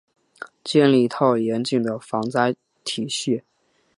[0.63, 3.43] 建立一套严谨的防灾体系